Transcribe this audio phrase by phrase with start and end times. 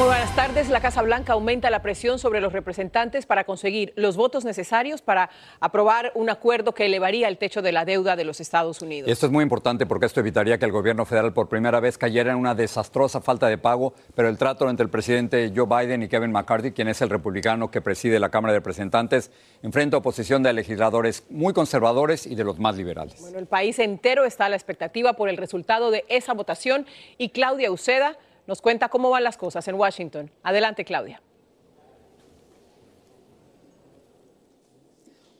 [0.00, 0.70] Muy buenas tardes.
[0.70, 5.28] La Casa Blanca aumenta la presión sobre los representantes para conseguir los votos necesarios para
[5.60, 9.10] aprobar un acuerdo que elevaría el techo de la deuda de los Estados Unidos.
[9.10, 12.32] Esto es muy importante porque esto evitaría que el gobierno federal por primera vez cayera
[12.32, 16.08] en una desastrosa falta de pago, pero el trato entre el presidente Joe Biden y
[16.08, 19.30] Kevin McCarthy, quien es el republicano que preside la Cámara de Representantes,
[19.62, 23.20] enfrenta oposición de legisladores muy conservadores y de los más liberales.
[23.20, 26.86] Bueno, el país entero está a la expectativa por el resultado de esa votación
[27.18, 28.16] y Claudia Uceda
[28.50, 30.28] nos cuenta cómo van las cosas en Washington.
[30.42, 31.22] Adelante, Claudia.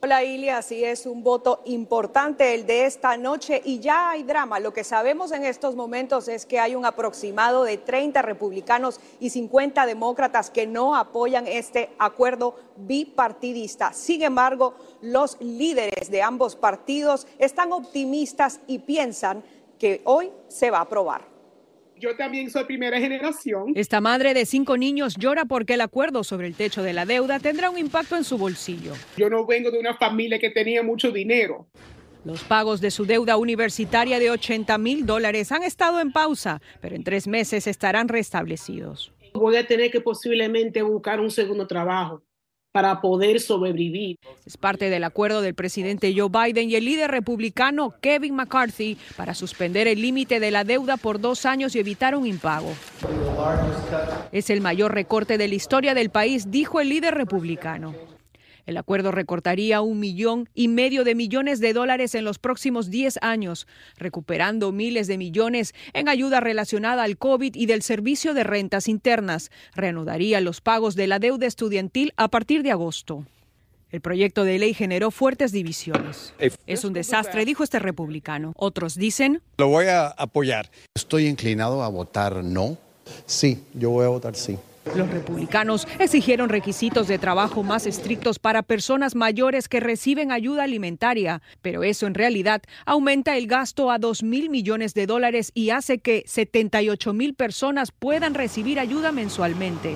[0.01, 4.61] Hola Ilia, así es un voto importante el de esta noche y ya hay drama.
[4.61, 9.29] Lo que sabemos en estos momentos es que hay un aproximado de 30 republicanos y
[9.29, 13.91] 50 demócratas que no apoyan este acuerdo bipartidista.
[13.91, 19.43] Sin embargo, los líderes de ambos partidos están optimistas y piensan
[19.77, 21.30] que hoy se va a aprobar
[22.01, 23.73] yo también soy primera generación.
[23.75, 27.39] Esta madre de cinco niños llora porque el acuerdo sobre el techo de la deuda
[27.39, 28.93] tendrá un impacto en su bolsillo.
[29.15, 31.67] Yo no vengo de una familia que tenía mucho dinero.
[32.25, 36.95] Los pagos de su deuda universitaria de 80 mil dólares han estado en pausa, pero
[36.95, 39.13] en tres meses estarán restablecidos.
[39.33, 42.23] Voy a tener que posiblemente buscar un segundo trabajo
[42.71, 44.17] para poder sobrevivir.
[44.45, 49.33] Es parte del acuerdo del presidente Joe Biden y el líder republicano Kevin McCarthy para
[49.33, 52.71] suspender el límite de la deuda por dos años y evitar un impago.
[54.31, 58.10] Es el mayor recorte de la historia del país, dijo el líder republicano.
[58.65, 63.19] El acuerdo recortaría un millón y medio de millones de dólares en los próximos 10
[63.21, 63.67] años,
[63.97, 69.51] recuperando miles de millones en ayuda relacionada al COVID y del servicio de rentas internas.
[69.75, 73.25] Reanudaría los pagos de la deuda estudiantil a partir de agosto.
[73.91, 76.33] El proyecto de ley generó fuertes divisiones.
[76.65, 78.53] Es un desastre, dijo este republicano.
[78.55, 79.41] Otros dicen...
[79.57, 80.71] Lo voy a apoyar.
[80.95, 82.77] Estoy inclinado a votar no.
[83.25, 84.57] Sí, yo voy a votar sí.
[84.95, 91.41] Los republicanos exigieron requisitos de trabajo más estrictos para personas mayores que reciben ayuda alimentaria,
[91.61, 95.99] pero eso en realidad aumenta el gasto a 2 mil millones de dólares y hace
[95.99, 99.95] que 78 mil personas puedan recibir ayuda mensualmente.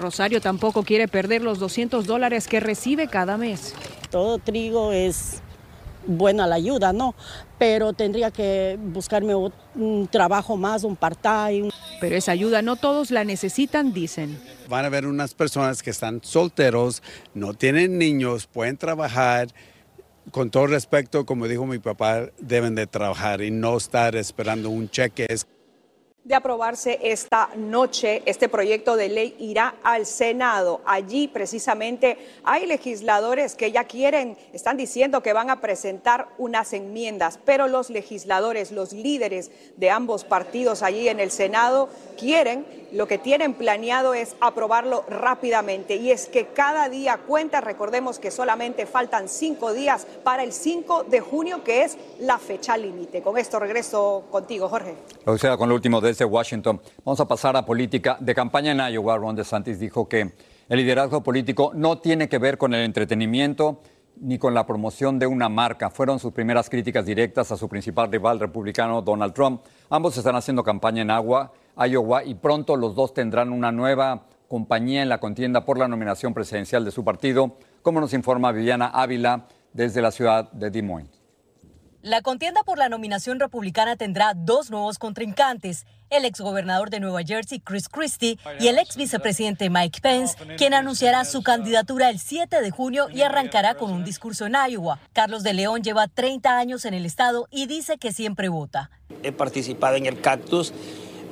[0.00, 3.74] Rosario tampoco quiere perder los 200 dólares que recibe cada mes.
[4.10, 5.42] Todo trigo es
[6.06, 7.14] buena la ayuda, ¿no?
[7.58, 11.70] Pero tendría que buscarme un trabajo más, un part-time.
[12.00, 14.38] Pero esa ayuda no todos la necesitan, dicen.
[14.68, 17.02] Van a haber unas personas que están solteros,
[17.34, 19.48] no tienen niños, pueden trabajar.
[20.30, 24.88] Con todo respeto, como dijo mi papá, deben de trabajar y no estar esperando un
[24.88, 25.26] cheque
[26.24, 30.80] de aprobarse esta noche, este proyecto de ley irá al Senado.
[30.84, 37.40] Allí precisamente hay legisladores que ya quieren, están diciendo que van a presentar unas enmiendas,
[37.44, 43.18] pero los legisladores, los líderes de ambos partidos allí en el Senado quieren lo que
[43.18, 45.96] tienen planeado es aprobarlo rápidamente.
[45.96, 51.04] Y es que cada día cuenta, recordemos que solamente faltan cinco días para el 5
[51.04, 53.22] de junio, que es la fecha límite.
[53.22, 54.94] Con esto regreso contigo, Jorge.
[55.24, 56.80] O sea, con lo último desde Washington.
[57.04, 58.16] Vamos a pasar a política.
[58.20, 60.32] De campaña en Iowa, Ron DeSantis dijo que
[60.68, 63.80] el liderazgo político no tiene que ver con el entretenimiento
[64.20, 65.88] ni con la promoción de una marca.
[65.88, 69.62] Fueron sus primeras críticas directas a su principal rival republicano, Donald Trump.
[69.88, 75.02] Ambos están haciendo campaña en Agua, Iowa y pronto los dos tendrán una nueva compañía
[75.02, 79.46] en la contienda por la nominación presidencial de su partido, como nos informa Viviana Ávila
[79.72, 81.22] desde la ciudad de Des Moines.
[82.02, 87.60] La contienda por la nominación republicana tendrá dos nuevos contrincantes, el exgobernador de Nueva Jersey,
[87.60, 92.70] Chris Christie, y el ex vicepresidente Mike Pence, quien anunciará su candidatura el 7 de
[92.70, 95.00] junio y arrancará con un discurso en Iowa.
[95.12, 98.90] Carlos de León lleva 30 años en el estado y dice que siempre vota.
[99.22, 100.72] He participado en el Cactus,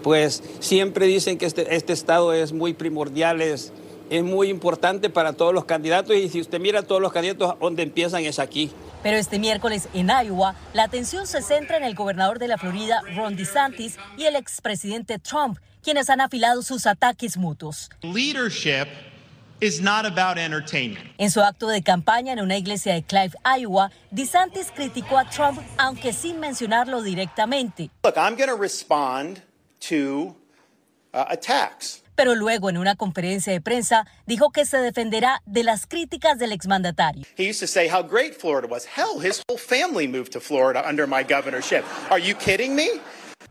[0.02, 3.72] pues siempre dicen que este, este estado es muy primordial, es,
[4.10, 7.84] es muy importante para todos los candidatos y si usted mira todos los candidatos, donde
[7.84, 8.70] empiezan es aquí.
[9.02, 13.00] Pero este miércoles en Iowa, la atención se centra en el gobernador de la Florida,
[13.16, 17.88] Ron DeSantis, y el expresidente Trump, quienes han afilado sus ataques mutuos.
[18.02, 18.88] Leadership
[19.60, 21.06] is not about entertainment.
[21.16, 25.60] En su acto de campaña en una iglesia de Clive, Iowa, DeSantis criticó a Trump,
[25.78, 27.90] aunque sin mencionarlo directamente.
[28.02, 29.42] Look, I'm going to respond
[29.88, 30.34] to
[31.14, 32.02] uh, attacks.
[32.20, 36.52] Pero luego, en una conferencia de prensa, dijo que se defenderá de las críticas del
[36.52, 37.24] exmandatario.
[37.38, 38.84] He used to say how great Florida was.
[38.84, 41.82] Hell, his whole family moved to Florida under my governorship.
[42.10, 42.88] Are you kidding me?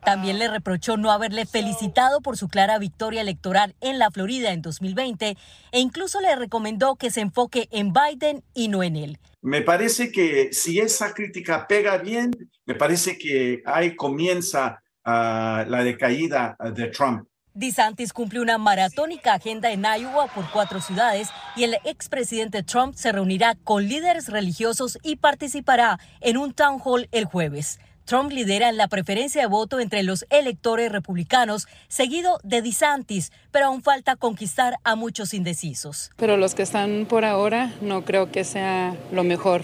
[0.06, 4.62] También le reprochó no haberle felicitado por su clara victoria electoral en la Florida en
[4.62, 5.36] 2020
[5.72, 9.18] e incluso le recomendó que se enfoque en Biden y no en él.
[9.42, 12.30] Me parece que si esa crítica pega bien,
[12.68, 17.26] me parece que ahí comienza uh, la decaída de Trump.
[17.54, 23.12] DeSantis cumple una maratónica agenda en Iowa por cuatro ciudades y el expresidente Trump se
[23.12, 27.80] reunirá con líderes religiosos y participará en un town hall el jueves.
[28.06, 33.68] Trump lidera en la preferencia de voto entre los electores republicanos, seguido de DeSantis, pero
[33.68, 36.12] aún falta conquistar a muchos indecisos.
[36.18, 39.64] Pero los que están por ahora no creo que sea lo mejor.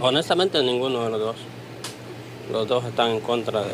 [0.00, 1.36] Honestamente, ninguno de los dos
[2.52, 3.72] los dos están en contra de,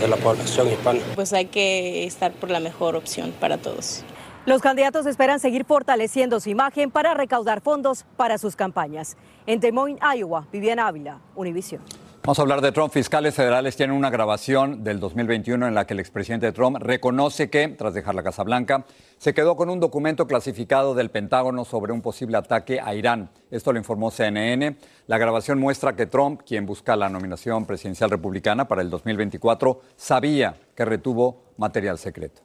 [0.00, 1.00] de, la población hispana.
[1.14, 4.02] Pues hay que estar por la mejor opción para todos.
[4.46, 9.16] Los candidatos esperan seguir fortaleciendo su imagen para recaudar fondos para sus campañas.
[9.46, 11.80] En Des Moines, Iowa, Viviana Ávila, Univision.
[12.26, 12.90] Vamos a hablar de Trump.
[12.90, 17.68] Fiscales federales tienen una grabación del 2021 en la que el expresidente Trump reconoce que,
[17.68, 18.86] tras dejar la Casa Blanca,
[19.18, 23.28] se quedó con un documento clasificado del Pentágono sobre un posible ataque a Irán.
[23.50, 24.74] Esto lo informó CNN.
[25.06, 30.56] La grabación muestra que Trump, quien busca la nominación presidencial republicana para el 2024, sabía
[30.74, 32.40] que retuvo material secreto.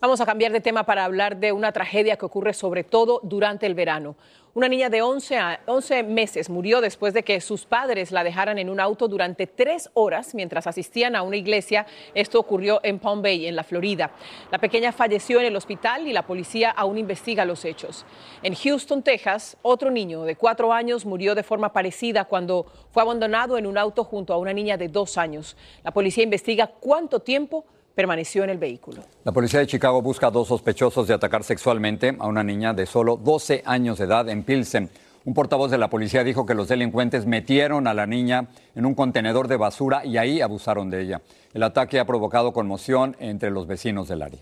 [0.00, 3.66] Vamos a cambiar de tema para hablar de una tragedia que ocurre sobre todo durante
[3.66, 4.16] el verano.
[4.52, 8.58] Una niña de 11, a 11, meses murió después de que sus padres la dejaran
[8.58, 11.86] en un auto durante tres horas mientras asistían a una iglesia.
[12.14, 14.10] Esto ocurrió en Palm Bay, en la Florida.
[14.50, 18.04] La pequeña falleció en el hospital y la policía aún investiga los hechos.
[18.42, 23.56] En Houston, Texas, otro niño de cuatro años murió de forma parecida cuando fue abandonado
[23.56, 25.56] en un auto junto a una niña de dos años.
[25.84, 27.66] La policía investiga cuánto tiempo
[28.00, 29.02] permaneció en el vehículo.
[29.24, 32.86] La policía de Chicago busca a dos sospechosos de atacar sexualmente a una niña de
[32.86, 34.88] solo 12 años de edad en Pilsen.
[35.26, 38.94] Un portavoz de la policía dijo que los delincuentes metieron a la niña en un
[38.94, 41.20] contenedor de basura y ahí abusaron de ella.
[41.52, 44.40] El ataque ha provocado conmoción entre los vecinos del área.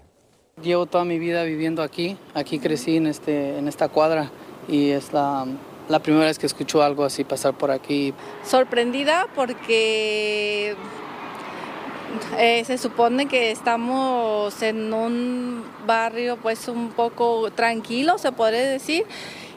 [0.62, 4.31] Llevo toda mi vida viviendo aquí, aquí crecí en, este, en esta cuadra
[4.69, 5.47] y es la,
[5.88, 8.15] la primera vez que escucho algo así pasar por aquí.
[8.45, 10.77] Sorprendida porque
[12.38, 19.05] eh, se supone que estamos en un barrio pues un poco tranquilo, se podría decir,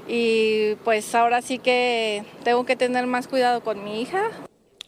[0.07, 4.23] y pues ahora sí que tengo que tener más cuidado con mi hija.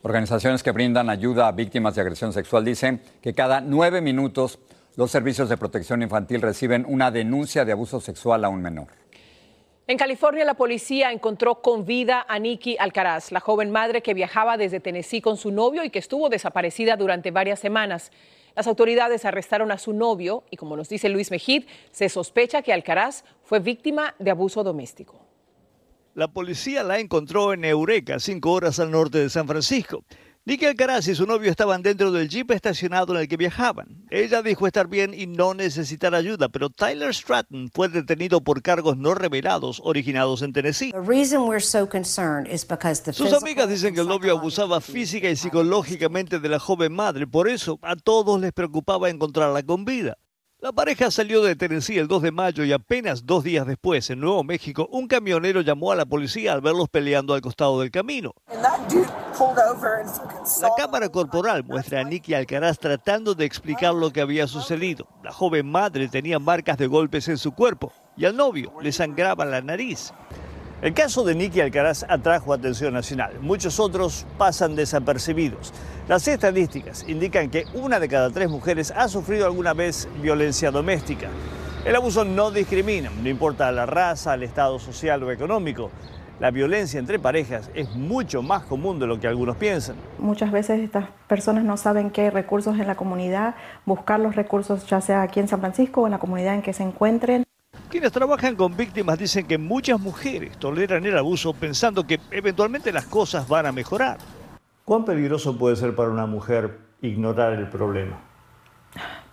[0.01, 4.59] Organizaciones que brindan ayuda a víctimas de agresión sexual dicen que cada nueve minutos
[4.95, 9.02] los servicios de protección infantil reciben una denuncia de abuso sexual a un menor.
[9.85, 14.55] En California, la policía encontró con vida a Nikki Alcaraz, la joven madre que viajaba
[14.55, 18.09] desde Tennessee con su novio y que estuvo desaparecida durante varias semanas.
[18.55, 22.71] Las autoridades arrestaron a su novio y, como nos dice Luis Mejid, se sospecha que
[22.71, 25.19] Alcaraz fue víctima de abuso doméstico.
[26.15, 30.05] La policía la encontró en Eureka, cinco horas al norte de San Francisco.
[30.45, 34.03] Nicky Alcaraz y su novio estaban dentro del jeep estacionado en el que viajaban.
[34.09, 38.97] Ella dijo estar bien y no necesitar ayuda, pero Tyler Stratton fue detenido por cargos
[38.97, 40.91] no revelados originados en Tennessee.
[43.13, 47.47] Sus amigas dicen que el novio abusaba física y psicológicamente de la joven madre, por
[47.47, 50.17] eso a todos les preocupaba encontrarla con vida.
[50.63, 54.21] La pareja salió de Tennessee el 2 de mayo y apenas dos días después, en
[54.21, 58.33] Nuevo México, un camionero llamó a la policía al verlos peleando al costado del camino.
[60.61, 65.05] La cámara corporal muestra a Nicky Alcaraz tratando de explicar lo que había sucedido.
[65.21, 69.43] La joven madre tenía marcas de golpes en su cuerpo y al novio le sangraba
[69.43, 70.13] la nariz.
[70.83, 73.39] El caso de Nicky Alcaraz atrajo atención nacional.
[73.39, 75.73] Muchos otros pasan desapercibidos.
[76.09, 81.29] Las estadísticas indican que una de cada tres mujeres ha sufrido alguna vez violencia doméstica.
[81.85, 85.89] El abuso no discrimina, no importa la raza, el estado social o económico.
[86.41, 89.95] La violencia entre parejas es mucho más común de lo que algunos piensan.
[90.19, 94.85] Muchas veces estas personas no saben qué hay recursos en la comunidad, buscar los recursos
[94.87, 97.45] ya sea aquí en San Francisco o en la comunidad en que se encuentren.
[97.93, 103.05] Quienes trabajan con víctimas dicen que muchas mujeres toleran el abuso pensando que eventualmente las
[103.05, 104.17] cosas van a mejorar.
[104.83, 108.19] ¿Cuán peligroso puede ser para una mujer ignorar el problema?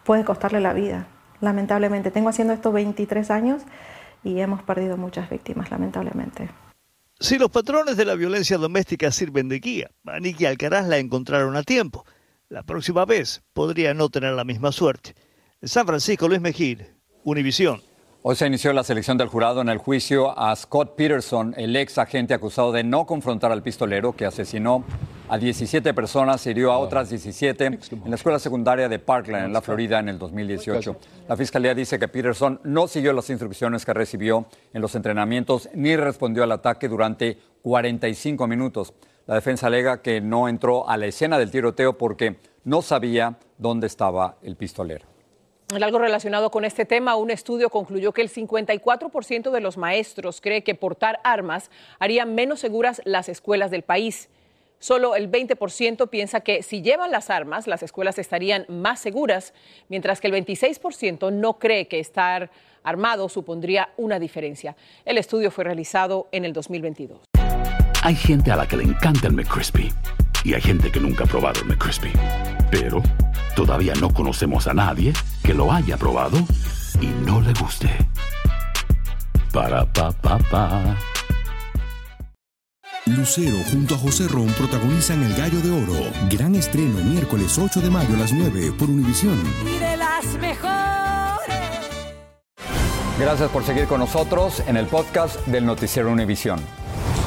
[0.05, 1.07] Puede costarle la vida,
[1.41, 2.11] lamentablemente.
[2.11, 3.63] Tengo haciendo esto 23 años
[4.25, 6.51] y hemos perdido muchas víctimas, lamentablemente.
[7.19, 11.57] Si los patrones de la violencia doméstica sirven de guía, a Nicky Alcaraz la encontraron
[11.57, 12.05] a tiempo.
[12.51, 15.15] La próxima vez podría no tener la misma suerte.
[15.63, 17.81] En San Francisco, Luis Mejir, Univisión.
[18.23, 21.97] Hoy se inició la selección del jurado en el juicio a Scott Peterson, el ex
[21.97, 24.85] agente acusado de no confrontar al pistolero que asesinó
[25.31, 29.53] a 17 personas y hirió a otras 17 en la escuela secundaria de Parkland, en
[29.55, 30.97] la Florida, en el 2018.
[31.31, 35.97] La fiscalía dice que Peterson no siguió las instrucciones que recibió en los entrenamientos ni
[35.97, 38.93] respondió al ataque durante 45 minutos.
[39.27, 43.87] La defensa alega que no entró a la escena del tiroteo porque no sabía dónde
[43.87, 45.10] estaba el pistolero.
[45.73, 50.63] Algo relacionado con este tema, un estudio concluyó que el 54% de los maestros cree
[50.63, 54.29] que portar armas haría menos seguras las escuelas del país.
[54.81, 59.55] Solo el 20% piensa que si llevan las armas, las escuelas estarían más seguras,
[59.89, 62.51] mientras que el 26% no cree que estar
[62.83, 64.75] armado supondría una diferencia.
[65.05, 67.21] El estudio fue realizado en el 2022.
[68.03, 69.93] Hay gente a la que le encanta el McCrispy
[70.45, 72.11] y hay gente que nunca ha probado el McCrispy.
[72.71, 73.03] Pero
[73.57, 75.13] todavía no conocemos a nadie
[75.43, 76.39] que lo haya probado
[77.01, 77.91] y no le guste.
[79.53, 80.97] Para pa pa pa.
[83.07, 86.11] Lucero junto a José Ron protagonizan El Gallo de Oro.
[86.31, 89.37] Gran estreno miércoles 8 de mayo a las 9 por Univisión.
[89.67, 90.71] Y de las mejores.
[93.19, 96.61] Gracias por seguir con nosotros en el podcast del Noticiero Univisión.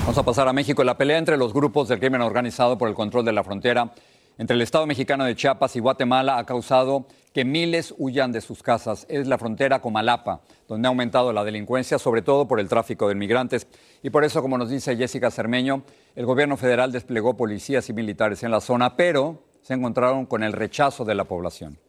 [0.02, 0.84] Vamos a pasar a México.
[0.84, 3.92] La pelea entre los grupos del crimen organizado por el control de la frontera
[4.38, 8.64] entre el Estado mexicano de Chiapas y Guatemala ha causado que miles huyan de sus
[8.64, 9.06] casas.
[9.10, 13.08] Es la frontera con Malapa, donde ha aumentado la delincuencia, sobre todo por el tráfico
[13.08, 13.68] de migrantes.
[14.02, 15.84] Y por eso, como nos dice Jessica Cermeño,
[16.16, 20.54] el gobierno federal desplegó policías y militares en la zona, pero se encontraron con el
[20.54, 21.80] rechazo de la población.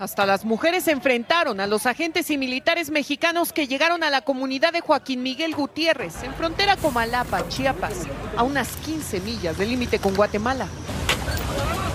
[0.00, 4.22] Hasta las mujeres se enfrentaron a los agentes y militares mexicanos que llegaron a la
[4.22, 9.68] comunidad de Joaquín Miguel Gutiérrez, en frontera con Malapa, Chiapas, a unas 15 millas del
[9.68, 10.66] límite con Guatemala.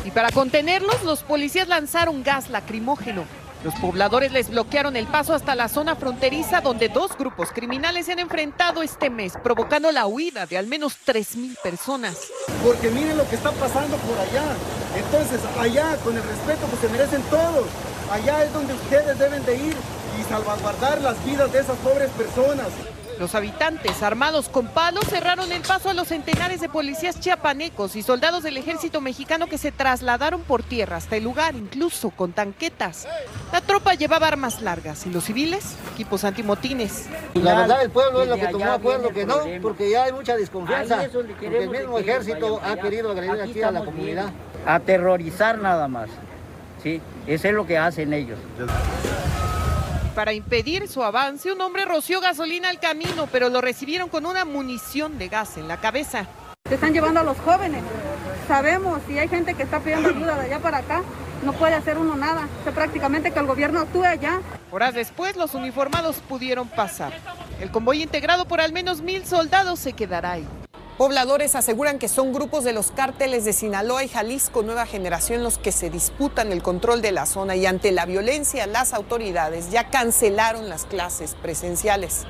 [0.05, 3.25] Y para contenerlos, los policías lanzaron gas lacrimógeno.
[3.63, 8.11] Los pobladores les bloquearon el paso hasta la zona fronteriza donde dos grupos criminales se
[8.11, 12.27] han enfrentado este mes, provocando la huida de al menos 3.000 personas.
[12.63, 14.43] Porque miren lo que está pasando por allá.
[14.95, 17.65] Entonces, allá, con el respeto que se merecen todos,
[18.11, 19.75] allá es donde ustedes deben de ir
[20.19, 22.67] y salvaguardar las vidas de esas pobres personas.
[23.19, 28.03] Los habitantes, armados con palos, cerraron el paso a los centenares de policías chiapanecos y
[28.03, 33.07] soldados del ejército mexicano que se trasladaron por tierra hasta el lugar, incluso con tanquetas.
[33.53, 37.05] La tropa llevaba armas largas y los civiles, equipos antimotines.
[37.35, 40.35] La verdad, el pueblo es lo que tomó acuerdo que no, porque ya hay mucha
[40.35, 44.29] desconfianza, porque el mismo ejército ha querido agredir aquí a la comunidad.
[44.65, 46.09] Aterrorizar nada más,
[46.85, 47.01] ¿sí?
[47.25, 48.37] Eso es lo que hacen ellos.
[50.13, 54.45] Para impedir su avance, un hombre roció gasolina al camino, pero lo recibieron con una
[54.45, 56.27] munición de gas en la cabeza.
[56.69, 57.83] Se están llevando a los jóvenes.
[58.47, 61.01] Sabemos si hay gente que está pidiendo ayuda de allá para acá,
[61.43, 62.47] no puede hacer uno nada.
[62.61, 64.39] O sea, prácticamente que el gobierno actúe allá.
[64.71, 67.13] Horas después, los uniformados pudieron pasar.
[67.59, 70.47] El convoy integrado por al menos mil soldados se quedará ahí.
[70.97, 75.57] Pobladores aseguran que son grupos de los cárteles de Sinaloa y Jalisco Nueva Generación los
[75.57, 79.89] que se disputan el control de la zona y ante la violencia las autoridades ya
[79.89, 82.25] cancelaron las clases presenciales.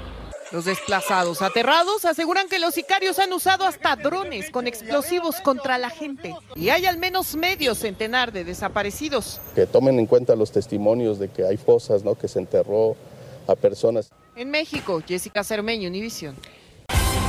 [0.51, 5.91] Los desplazados aterrados aseguran que los sicarios han usado hasta drones con explosivos contra la
[5.91, 9.41] gente y hay al menos medio centenar de desaparecidos.
[9.53, 12.15] Que tomen en cuenta los testimonios de que hay fosas, ¿no?
[12.15, 12.95] que se enterró
[13.47, 14.09] a personas.
[14.35, 16.35] En México, Jessica Cermeño, Univisión.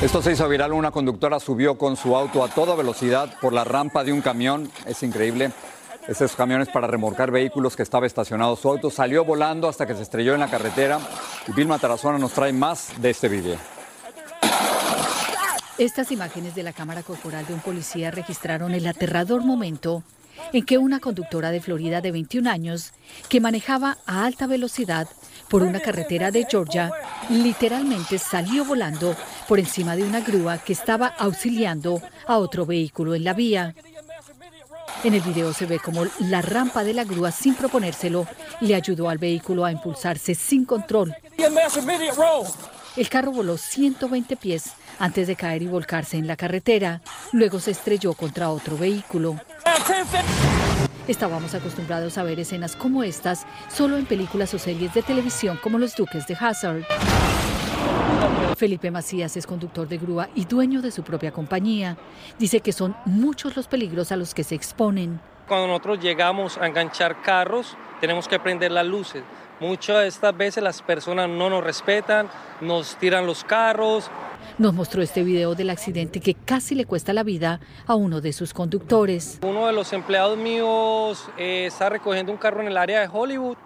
[0.02, 0.74] Esto se hizo viral.
[0.74, 4.70] Una conductora subió con su auto a toda velocidad por la rampa de un camión.
[4.84, 5.52] Es increíble.
[6.06, 8.56] esos camiones para remolcar vehículos que estaba estacionado.
[8.56, 11.00] Su auto salió volando hasta que se estrelló en la carretera.
[11.48, 13.56] Y Vilma Tarazona nos trae más de este video.
[15.78, 20.02] Estas imágenes de la cámara corporal de un policía registraron el aterrador momento
[20.52, 22.92] en que una conductora de Florida de 21 años,
[23.28, 25.08] que manejaba a alta velocidad
[25.48, 26.90] por una carretera de Georgia,
[27.28, 29.16] literalmente salió volando
[29.48, 33.74] por encima de una grúa que estaba auxiliando a otro vehículo en la vía.
[35.04, 38.26] En el video se ve como la rampa de la grúa, sin proponérselo,
[38.60, 41.14] le ayudó al vehículo a impulsarse sin control.
[42.96, 47.02] El carro voló 120 pies antes de caer y volcarse en la carretera.
[47.32, 49.36] Luego se estrelló contra otro vehículo.
[51.06, 55.78] Estábamos acostumbrados a ver escenas como estas solo en películas o series de televisión como
[55.78, 56.84] Los Duques de Hazard.
[58.56, 61.98] Felipe Macías es conductor de grúa y dueño de su propia compañía.
[62.38, 65.20] Dice que son muchos los peligros a los que se exponen.
[65.46, 69.22] Cuando nosotros llegamos a enganchar carros, tenemos que prender las luces.
[69.60, 72.28] Muchas de estas veces las personas no nos respetan,
[72.60, 74.10] nos tiran los carros.
[74.58, 78.32] Nos mostró este video del accidente que casi le cuesta la vida a uno de
[78.32, 79.38] sus conductores.
[79.42, 83.56] Uno de los empleados míos eh, está recogiendo un carro en el área de Hollywood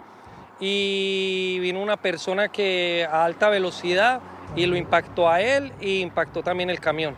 [0.60, 4.20] y vino una persona que a alta velocidad
[4.54, 7.14] y lo impactó a él e impactó también el camión.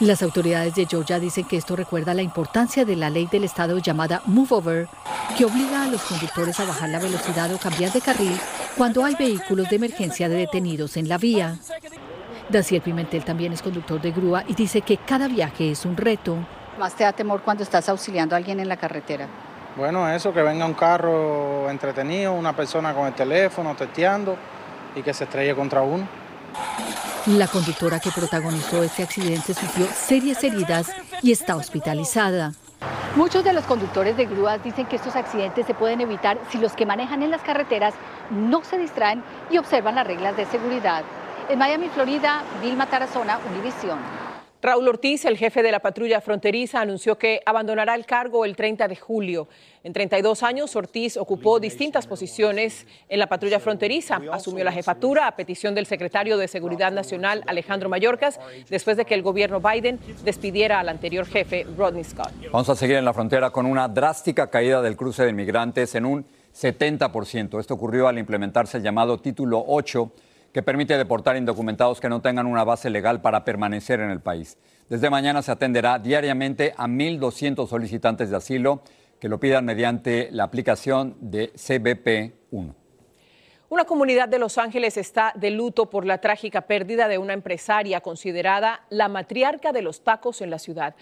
[0.00, 3.78] Las autoridades de Georgia dicen que esto recuerda la importancia de la ley del estado
[3.78, 4.88] llamada Move Over,
[5.38, 8.36] que obliga a los conductores a bajar la velocidad o cambiar de carril
[8.76, 11.58] cuando hay vehículos de emergencia de detenidos en la vía.
[12.48, 16.38] Daciel Pimentel también es conductor de grúa y dice que cada viaje es un reto.
[16.76, 19.28] ¿Más te da temor cuando estás auxiliando a alguien en la carretera?
[19.76, 24.36] Bueno, eso, que venga un carro entretenido, una persona con el teléfono testeando
[24.96, 26.06] y que se estrelle contra uno.
[27.26, 30.90] La conductora que protagonizó este accidente sufrió serias heridas
[31.22, 32.52] y está hospitalizada.
[33.16, 36.74] Muchos de los conductores de grúas dicen que estos accidentes se pueden evitar si los
[36.74, 37.94] que manejan en las carreteras
[38.30, 41.02] no se distraen y observan las reglas de seguridad.
[41.48, 43.98] En Miami, Florida, Vilma Tarazona, Univisión.
[44.64, 48.88] Raúl Ortiz, el jefe de la patrulla fronteriza, anunció que abandonará el cargo el 30
[48.88, 49.46] de julio.
[49.82, 54.22] En 32 años, Ortiz ocupó distintas posiciones en la patrulla fronteriza.
[54.32, 59.12] Asumió la jefatura a petición del secretario de Seguridad Nacional, Alejandro Mayorkas, después de que
[59.12, 62.32] el gobierno Biden despidiera al anterior jefe, Rodney Scott.
[62.50, 66.06] Vamos a seguir en la frontera con una drástica caída del cruce de inmigrantes en
[66.06, 66.24] un
[66.54, 67.60] 70%.
[67.60, 70.10] Esto ocurrió al implementarse el llamado Título 8
[70.54, 74.56] que permite deportar indocumentados que no tengan una base legal para permanecer en el país.
[74.88, 78.80] Desde mañana se atenderá diariamente a 1.200 solicitantes de asilo
[79.18, 82.72] que lo pidan mediante la aplicación de CBP-1.
[83.68, 88.00] Una comunidad de Los Ángeles está de luto por la trágica pérdida de una empresaria
[88.00, 90.94] considerada la matriarca de los tacos en la ciudad.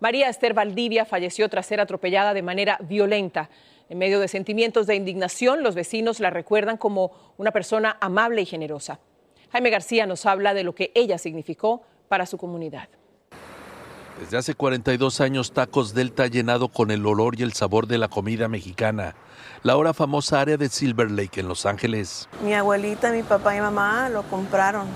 [0.00, 3.48] María Esther Valdivia falleció tras ser atropellada de manera violenta.
[3.88, 8.46] En medio de sentimientos de indignación, los vecinos la recuerdan como una persona amable y
[8.46, 9.00] generosa.
[9.50, 12.88] Jaime García nos habla de lo que ella significó para su comunidad.
[14.20, 17.98] Desde hace 42 años, Tacos Delta ha llenado con el olor y el sabor de
[17.98, 19.14] la comida mexicana
[19.62, 22.28] la ahora famosa área de Silver Lake en Los Ángeles.
[22.44, 24.86] Mi abuelita, mi papá y mamá lo compraron,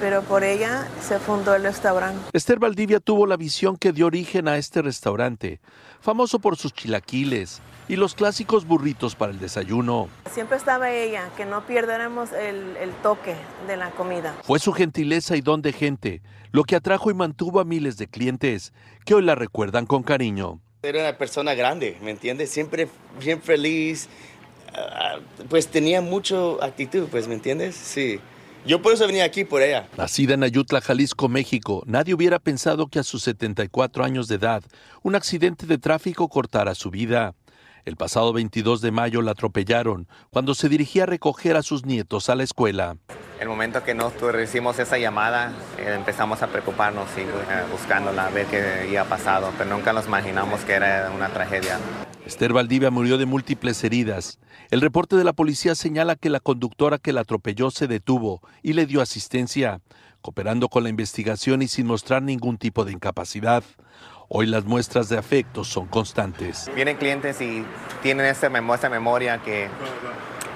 [0.00, 2.30] pero por ella se fundó el restaurante.
[2.32, 5.60] Esther Valdivia tuvo la visión que dio origen a este restaurante,
[6.00, 10.08] famoso por sus chilaquiles, y los clásicos burritos para el desayuno.
[10.32, 13.34] Siempre estaba ella, que no perdiéramos el, el, toque
[13.66, 14.34] de la comida.
[14.44, 18.06] Fue su gentileza y don de gente lo que atrajo y mantuvo a miles de
[18.06, 18.72] clientes
[19.04, 20.60] que hoy la recuerdan con cariño.
[20.82, 22.50] Era una persona grande, ¿me entiendes?
[22.50, 22.88] Siempre
[23.20, 24.08] bien feliz,
[25.48, 27.74] pues tenía mucho actitud, pues, ¿me entiendes?
[27.74, 28.20] Sí.
[28.66, 29.88] Yo por eso venía aquí, por ella.
[29.96, 34.62] Nacida en Ayutla, Jalisco, México, nadie hubiera pensado que a sus 74 años de edad
[35.02, 37.34] un accidente de tráfico cortara su vida.
[37.86, 42.28] El pasado 22 de mayo la atropellaron cuando se dirigía a recoger a sus nietos
[42.28, 42.98] a la escuela.
[43.40, 47.26] El momento que nosotros recibimos esa llamada, eh, empezamos a preocuparnos y eh,
[47.72, 51.78] buscándola, a ver qué había pasado, pero nunca nos imaginamos que era una tragedia.
[52.26, 54.38] Esther Valdivia murió de múltiples heridas.
[54.70, 58.74] El reporte de la policía señala que la conductora que la atropelló se detuvo y
[58.74, 59.80] le dio asistencia,
[60.20, 63.64] cooperando con la investigación y sin mostrar ningún tipo de incapacidad.
[64.28, 66.70] Hoy las muestras de afecto son constantes.
[66.74, 67.64] Vienen clientes y
[68.02, 69.68] tienen esa memoria, memoria que,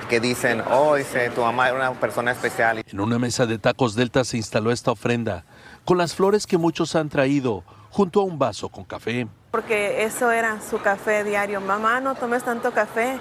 [0.09, 2.85] que dicen, oh, dice, tu mamá era una persona especial.
[2.87, 5.45] En una mesa de tacos Delta se instaló esta ofrenda,
[5.85, 9.27] con las flores que muchos han traído, junto a un vaso con café.
[9.55, 11.61] Porque eso era su café diario.
[11.61, 13.21] Mamá, no tomes tanto café.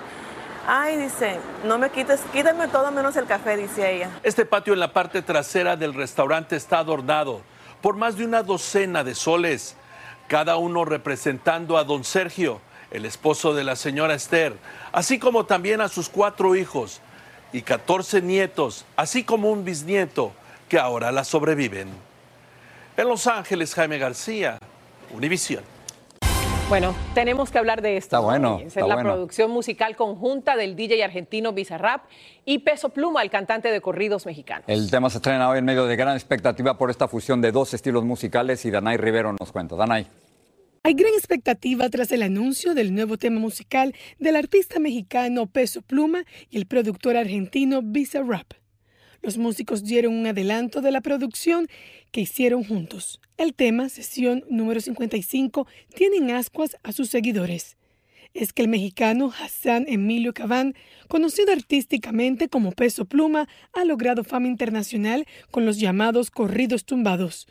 [0.67, 4.09] Ay, dice, no me quites, quítame todo menos el café, dice ella.
[4.23, 7.43] Este patio en la parte trasera del restaurante está adornado
[7.83, 9.75] por más de una docena de soles
[10.27, 14.57] cada uno representando a don Sergio, el esposo de la señora Esther,
[14.91, 16.99] así como también a sus cuatro hijos
[17.51, 20.33] y 14 nietos, así como un bisnieto
[20.67, 21.89] que ahora la sobreviven.
[22.97, 24.57] En Los Ángeles, Jaime García,
[25.11, 25.72] Univisión.
[26.69, 28.15] Bueno, tenemos que hablar de esto.
[28.15, 28.57] Está bueno.
[28.59, 29.11] Es está la bueno.
[29.11, 32.05] producción musical conjunta del DJ argentino Bizarrap
[32.45, 34.63] y Peso Pluma, el cantante de corridos mexicanos.
[34.67, 37.73] El tema se estrena hoy en medio de gran expectativa por esta fusión de dos
[37.73, 39.75] estilos musicales y Danay Rivero nos cuenta.
[39.75, 40.07] Danay.
[40.83, 46.23] Hay gran expectativa tras el anuncio del nuevo tema musical del artista mexicano Peso Pluma
[46.49, 48.51] y el productor argentino Bizarrap.
[49.23, 51.69] Los músicos dieron un adelanto de la producción
[52.11, 53.21] que hicieron juntos.
[53.37, 57.77] El tema, sesión número 55, tiene en ascuas a sus seguidores.
[58.33, 60.75] Es que el mexicano Hassan Emilio Cabán,
[61.07, 67.47] conocido artísticamente como Peso Pluma, ha logrado fama internacional con los llamados corridos tumbados,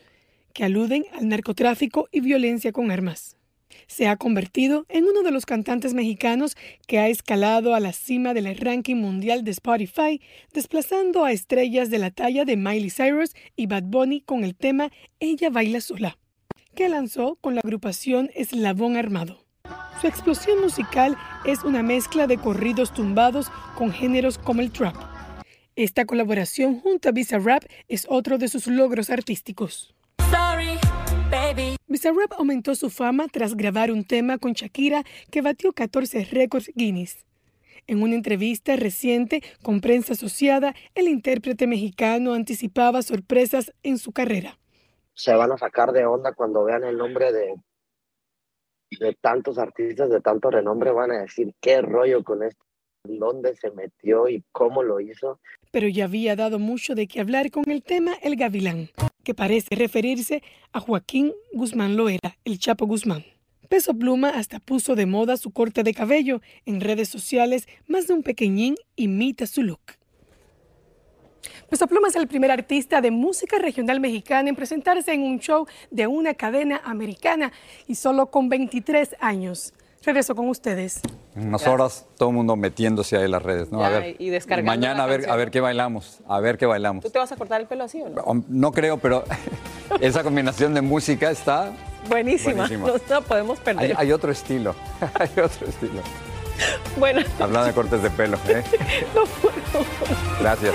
[0.52, 3.38] que aluden al narcotráfico y violencia con armas.
[3.86, 6.56] Se ha convertido en uno de los cantantes mexicanos
[6.86, 10.20] que ha escalado a la cima del ranking mundial de Spotify,
[10.52, 14.90] desplazando a estrellas de la talla de Miley Cyrus y Bad Bunny con el tema
[15.20, 16.18] Ella baila sola,
[16.74, 19.44] que lanzó con la agrupación Eslabón Armado.
[20.00, 24.96] Su explosión musical es una mezcla de corridos tumbados con géneros como el trap.
[25.76, 29.94] Esta colaboración junto a Bizarrap es otro de sus logros artísticos.
[31.86, 37.26] Bizarrap aumentó su fama tras grabar un tema con Shakira que batió 14 récords Guinness.
[37.86, 44.58] En una entrevista reciente con prensa asociada, el intérprete mexicano anticipaba sorpresas en su carrera.
[45.14, 47.54] se van a sacar de onda cuando vean el nombre de,
[48.98, 52.64] de tantos artistas de tanto renombre, van a decir qué rollo con esto,
[53.04, 55.40] dónde se metió y cómo lo hizo.
[55.70, 58.90] Pero ya había dado mucho de qué hablar con el tema El Gavilán,
[59.24, 63.24] que parece referirse a Joaquín Guzmán Loera, el Chapo Guzmán.
[63.68, 66.42] Peso Pluma hasta puso de moda su corte de cabello.
[66.66, 69.80] En redes sociales, más de un pequeñín imita su look.
[71.70, 75.66] Peso Pluma es el primer artista de música regional mexicana en presentarse en un show
[75.90, 77.50] de una cadena americana
[77.88, 79.72] y solo con 23 años.
[80.04, 81.00] Regreso con ustedes.
[81.36, 83.70] En unas horas todo el mundo metiéndose ahí en las redes.
[83.70, 83.80] ¿no?
[83.80, 85.32] Ya, a ver, y descargando mañana la a ver, canción.
[85.32, 86.18] a ver qué bailamos.
[86.28, 87.04] A ver qué bailamos.
[87.04, 88.44] ¿Tú te vas a cortar el pelo así o no?
[88.48, 89.24] No creo, pero
[90.00, 91.72] esa combinación de música está.
[92.08, 92.66] Buenísima.
[92.66, 92.88] Buenísima.
[92.88, 93.92] No, no podemos perder.
[93.92, 94.74] Hay, hay otro estilo.
[95.14, 96.00] hay otro estilo.
[96.98, 98.36] Bueno, Hablando de cortes de pelo.
[98.48, 98.62] ¿eh?
[99.14, 99.86] no puedo.
[100.40, 100.74] Gracias.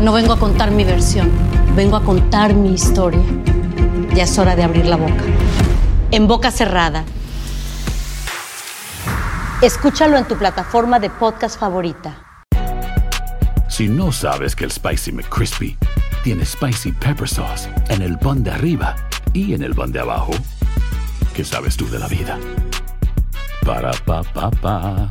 [0.00, 1.30] No vengo a contar mi versión,
[1.76, 3.20] vengo a contar mi historia.
[4.14, 5.22] Ya es hora de abrir la boca.
[6.10, 7.04] En boca cerrada.
[9.60, 12.16] Escúchalo en tu plataforma de podcast favorita.
[13.68, 15.76] Si no sabes que el Spicy McCrispy
[16.24, 18.96] tiene Spicy Pepper Sauce en el pan de arriba
[19.34, 20.32] y en el pan de abajo,
[21.34, 22.38] ¿qué sabes tú de la vida?
[23.66, 25.10] Para, pa, pa, pa.